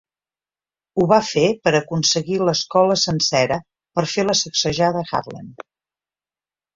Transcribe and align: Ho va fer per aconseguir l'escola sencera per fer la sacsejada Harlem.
Ho 0.99 1.03
va 1.09 1.17
fer 1.25 1.43
per 1.67 1.73
aconseguir 1.79 2.39
l'escola 2.47 2.95
sencera 3.01 3.57
per 3.99 4.05
fer 4.15 4.25
la 4.31 4.35
sacsejada 4.41 5.05
Harlem. 5.19 5.53